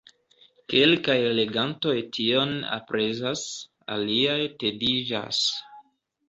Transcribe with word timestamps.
Kelkaj 0.71 1.17
legantoj 1.39 1.93
tion 2.17 2.55
aprezas, 2.77 3.45
aliaj 3.97 4.39
tediĝas. 4.65 5.45